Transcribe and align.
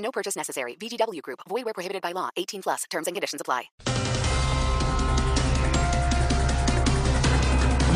No 0.00 0.10
purchase 0.10 0.36
necessary. 0.36 0.76
VGW 0.76 1.22
Group. 1.22 1.40
Void 1.48 1.64
where 1.64 1.74
prohibited 1.74 2.02
by 2.02 2.12
law. 2.12 2.28
18 2.36 2.62
plus. 2.62 2.84
Terms 2.90 3.06
and 3.06 3.14
conditions 3.14 3.40
apply. 3.40 3.70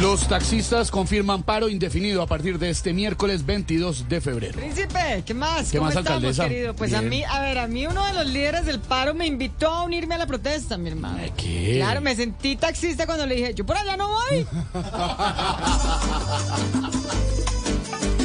Los 0.00 0.26
taxistas 0.28 0.90
confirman 0.90 1.44
paro 1.44 1.68
indefinido 1.68 2.20
a 2.20 2.26
partir 2.26 2.58
de 2.58 2.68
este 2.68 2.92
miércoles 2.92 3.46
22 3.46 4.08
de 4.08 4.20
febrero. 4.20 4.58
Príncipe, 4.58 5.22
¿qué 5.24 5.32
más? 5.32 5.70
¿Qué 5.70 5.78
¿Cómo 5.78 5.86
más, 5.88 5.96
estamos, 5.96 6.16
alcaldesa? 6.24 6.48
querido? 6.48 6.74
Pues 6.74 6.92
a 6.94 6.98
Bien. 6.98 7.10
mí, 7.10 7.22
a 7.24 7.40
ver, 7.40 7.58
a 7.58 7.68
mí 7.68 7.86
uno 7.86 8.04
de 8.04 8.12
los 8.12 8.26
líderes 8.26 8.66
del 8.66 8.80
paro 8.80 9.14
me 9.14 9.24
invitó 9.26 9.68
a 9.68 9.82
unirme 9.84 10.16
a 10.16 10.18
la 10.18 10.26
protesta, 10.26 10.76
mi 10.76 10.90
hermano. 10.90 11.18
¿De 11.18 11.30
qué? 11.30 11.74
Claro, 11.76 12.00
me 12.00 12.14
sentí 12.16 12.56
taxista 12.56 13.06
cuando 13.06 13.24
le 13.24 13.36
dije, 13.36 13.54
yo 13.54 13.64
por 13.64 13.76
allá 13.76 13.96
no 13.96 14.08
voy. 14.08 14.46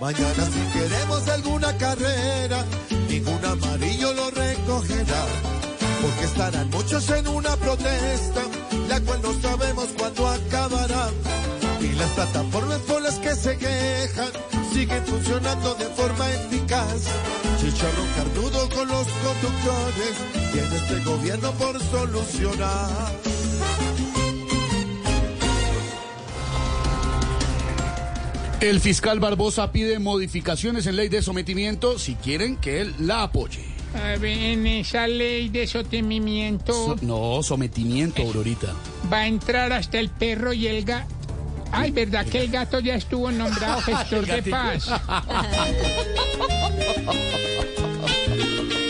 Mañana 0.00 0.44
si 0.46 0.78
queremos 0.78 1.28
alguna 1.28 1.76
carrera, 1.76 2.64
ningún 3.06 3.44
amarillo 3.44 4.14
lo 4.14 4.30
recogerá. 4.30 5.24
Porque 6.00 6.24
estarán 6.24 6.70
muchos 6.70 7.10
en 7.10 7.28
una 7.28 7.54
protesta, 7.56 8.40
la 8.88 8.98
cual 9.02 9.20
no 9.20 9.32
sabemos 9.42 9.88
cuándo 9.98 10.26
acabará. 10.26 11.10
Y 11.82 11.92
las 11.92 12.08
plataformas 12.12 12.78
por 12.78 13.02
las 13.02 13.16
que 13.16 13.34
se 13.34 13.58
quejan 13.58 14.30
siguen 14.72 15.04
funcionando 15.04 15.74
de 15.74 15.84
forma 15.86 16.30
eficaz. 16.30 17.02
Chicharrón 17.60 18.08
carnudo 18.16 18.68
con 18.70 18.88
los 18.88 19.06
conductores, 19.06 20.14
tiene 20.52 20.76
este 20.76 21.00
gobierno 21.04 21.52
por 21.52 21.78
solucionar. 21.78 23.29
El 28.60 28.80
fiscal 28.80 29.20
Barbosa 29.20 29.72
pide 29.72 29.98
modificaciones 29.98 30.86
en 30.86 30.96
ley 30.96 31.08
de 31.08 31.22
sometimiento 31.22 31.98
si 31.98 32.14
quieren 32.16 32.56
que 32.56 32.80
él 32.82 32.94
la 32.98 33.22
apoye. 33.22 33.64
A 33.94 34.16
ver, 34.18 34.24
en 34.38 34.66
esa 34.66 35.06
ley 35.08 35.48
de 35.48 35.66
sostenimiento 35.66 36.72
So- 36.72 36.96
no, 37.02 37.42
sometimiento, 37.42 38.22
Aurorita. 38.22 38.74
va 39.12 39.18
a 39.20 39.26
entrar 39.26 39.72
hasta 39.72 39.98
el 39.98 40.10
perro 40.10 40.52
y 40.52 40.66
el 40.66 40.84
gato. 40.84 41.08
Ay, 41.72 41.90
¿verdad 41.90 42.26
que 42.26 42.40
el 42.42 42.50
gato 42.50 42.80
ya 42.80 42.94
estuvo 42.96 43.30
nombrado 43.30 43.80
gestor 43.82 44.26
de 44.26 44.42
paz? 44.42 44.88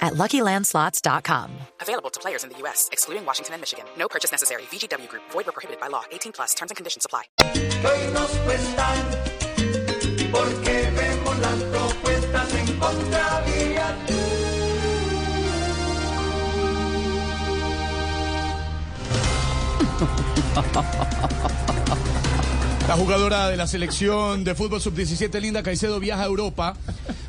at 0.00 0.14
LuckyLandSlots.com. 0.14 1.50
Available 1.80 2.10
to 2.10 2.20
players 2.20 2.44
in 2.44 2.50
the 2.50 2.58
U.S., 2.58 2.88
excluding 2.92 3.26
Washington 3.26 3.54
and 3.54 3.62
Michigan. 3.62 3.84
No 3.98 4.08
purchase 4.08 4.32
necessary. 4.32 4.62
VGW 4.70 5.08
Group, 5.08 5.24
void 5.30 5.46
were 5.46 5.52
prohibited 5.52 5.80
by 5.80 5.88
law. 5.88 6.04
18 6.12 6.32
plus 6.32 6.54
terms 6.54 6.70
and 6.70 6.76
conditions 6.76 7.04
apply. 7.04 7.24
que 7.80 7.86
hoy 7.86 8.12
nos 8.12 8.30
cuestan 8.44 8.98
porque 10.32 10.90
vemos 10.96 11.38
las 11.38 11.62
propuestas 11.64 12.54
en 12.54 12.78
contravía. 12.78 13.96
La 22.88 22.96
jugadora 22.96 23.48
de 23.48 23.56
la 23.56 23.66
selección 23.66 24.44
de 24.44 24.54
fútbol 24.54 24.80
sub-17, 24.80 25.40
Linda 25.40 25.62
Caicedo, 25.62 26.00
viaja 26.00 26.22
a 26.22 26.26
Europa 26.26 26.74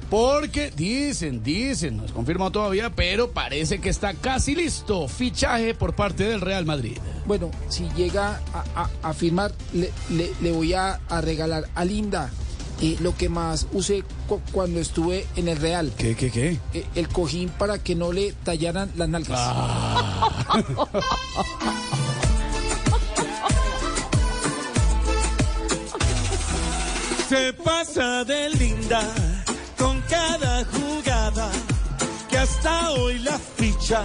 porque 0.09 0.71
dicen, 0.71 1.43
dicen, 1.43 1.97
no 1.97 2.05
es 2.05 2.11
confirmado 2.11 2.51
todavía, 2.51 2.89
pero 2.89 3.31
parece 3.31 3.79
que 3.79 3.89
está 3.89 4.13
casi 4.13 4.55
listo. 4.55 5.07
Fichaje 5.07 5.73
por 5.75 5.93
parte 5.95 6.23
del 6.23 6.41
Real 6.41 6.65
Madrid. 6.65 6.97
Bueno, 7.25 7.51
si 7.69 7.87
llega 7.95 8.41
a, 8.53 8.83
a- 8.83 8.89
a 9.09 9.13
firmar, 9.13 9.53
le, 9.73 9.91
le- 10.09 10.31
le 10.41 10.51
voy 10.51 10.73
a, 10.73 10.99
a 11.09 11.21
regalar 11.21 11.69
a 11.75 11.85
Linda 11.85 12.31
eh, 12.81 12.95
lo 13.01 13.15
que 13.15 13.29
más 13.29 13.67
usé 13.73 14.03
cu- 14.27 14.41
cuando 14.51 14.79
estuve 14.79 15.27
en 15.35 15.47
el 15.49 15.57
Real. 15.57 15.91
¿Qué, 15.97 16.15
qué, 16.15 16.31
qué? 16.31 16.57
Eh, 16.73 16.85
el 16.95 17.07
cojín 17.09 17.49
para 17.49 17.77
que 17.77 17.93
no 17.93 18.11
le 18.11 18.31
tallaran 18.43 18.89
las 18.95 19.09
nalgas. 19.09 19.39
Se 27.27 27.53
pasa 27.53 28.23
de 28.25 28.49
linda 28.49 29.01
hoy 32.65 33.19
la 33.19 33.37
ficha, 33.37 34.03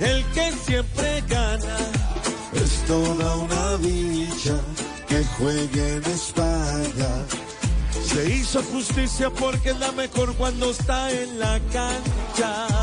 el 0.00 0.24
que 0.32 0.52
siempre 0.52 1.22
gana. 1.28 1.76
Es 2.54 2.84
toda 2.86 3.36
una 3.36 3.76
dicha 3.78 4.56
que 5.06 5.24
juegue 5.38 5.96
en 5.96 6.04
España. 6.04 7.10
Se 8.04 8.30
hizo 8.34 8.62
justicia 8.62 9.30
porque 9.30 9.70
es 9.70 9.78
la 9.78 9.92
mejor 9.92 10.34
cuando 10.34 10.70
está 10.70 11.10
en 11.10 11.38
la 11.38 11.60
cancha. 11.72 12.77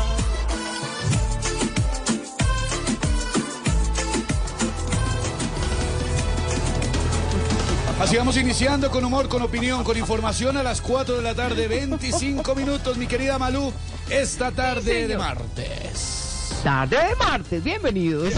Así 7.98 8.16
vamos 8.16 8.36
iniciando 8.36 8.90
con 8.90 9.04
humor, 9.06 9.26
con 9.26 9.40
opinión, 9.40 9.82
con 9.82 9.96
información 9.96 10.58
a 10.58 10.62
las 10.62 10.82
4 10.82 11.16
de 11.16 11.22
la 11.22 11.34
tarde, 11.34 11.66
25 11.66 12.54
minutos, 12.54 12.98
mi 12.98 13.06
querida 13.06 13.38
Malú, 13.38 13.72
esta 14.10 14.52
tarde 14.52 15.08
de 15.08 15.16
martes. 15.16 16.60
Tarde 16.62 16.98
de 16.98 17.16
martes, 17.16 17.64
bienvenidos. 17.64 18.34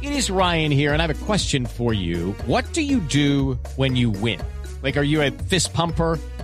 It 0.00 0.12
is 0.12 0.30
Ryan 0.30 0.72
here, 0.72 0.94
and 0.94 1.02
I 1.02 1.06
have 1.06 1.10
a 1.10 1.26
question 1.26 1.66
for 1.66 1.92
you. 1.92 2.34
What 2.46 2.64
do 2.72 2.80
you 2.80 3.00
do 3.00 3.58
when 3.76 3.94
you 3.94 4.10
win? 4.10 4.40
Like, 4.82 4.96
are 4.96 5.04
you 5.04 5.20
a 5.20 5.30
fist 5.30 5.74
pumper? 5.74 6.18